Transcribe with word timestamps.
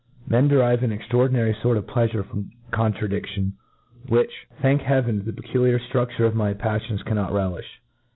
Men 0.27 0.47
derive 0.47 0.81
an 0.81 0.91
extraordinary 0.91 1.53
fort 1.53 1.77
of 1.77 1.85
pleafurc 1.85 2.25
from 2.27 2.49
contradiction, 2.71 3.53
which, 4.07 4.31
thank 4.59 4.81
Hea 4.81 4.87
ven, 4.87 5.01
4 5.01 5.03
PREFACE. 5.03 5.25
ven, 5.25 5.25
the 5.25 5.41
peculiar 5.43 5.77
ftrufture 5.77 6.25
of 6.25 6.33
my 6.33 6.55
paflions 6.55 7.05
can* 7.05 7.17
not 7.17 7.31
relilh. 7.31 7.63